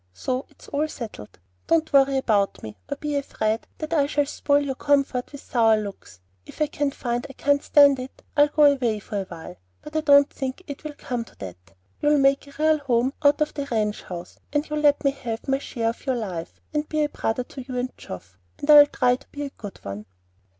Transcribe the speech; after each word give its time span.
So 0.15 0.47
it's 0.49 0.67
all 0.69 0.87
settled. 0.87 1.37
Don't 1.67 1.93
worry 1.93 2.17
about 2.17 2.63
me, 2.63 2.75
or 2.89 2.95
be 2.97 3.15
afraid 3.17 3.67
that 3.77 3.93
I 3.93 4.07
shall 4.07 4.25
spoil 4.25 4.65
your 4.65 4.73
comfort 4.73 5.31
with 5.31 5.41
sour 5.41 5.77
looks. 5.77 6.19
If 6.43 6.59
I 6.59 6.65
find 6.89 7.27
I 7.29 7.33
can't 7.33 7.61
stand 7.61 7.99
it, 7.99 8.23
I'll 8.35 8.47
go 8.47 8.63
away 8.63 8.97
for 8.97 9.21
a 9.21 9.25
while; 9.25 9.57
but 9.83 9.95
I 9.95 10.01
don't 10.01 10.27
think 10.27 10.63
it'll 10.65 10.93
come 10.95 11.23
to 11.25 11.35
that. 11.37 11.75
You'll 12.01 12.17
make 12.17 12.47
a 12.47 12.53
real 12.63 12.79
home 12.79 13.13
out 13.23 13.41
of 13.41 13.53
the 13.53 13.67
ranch 13.69 14.01
house, 14.01 14.39
and 14.51 14.67
you'll 14.67 14.79
let 14.79 15.03
me 15.05 15.11
have 15.11 15.47
my 15.47 15.59
share 15.59 15.89
of 15.89 16.03
your 16.07 16.15
life, 16.15 16.59
and 16.73 16.89
be 16.89 17.03
a 17.03 17.07
brother 17.09 17.43
to 17.43 17.61
you 17.61 17.77
and 17.77 17.95
Geoff; 17.95 18.39
and 18.57 18.71
I'll 18.71 18.87
try 18.87 19.17
to 19.17 19.27
be 19.27 19.43
a 19.43 19.51
good 19.51 19.77
one." 19.83 20.07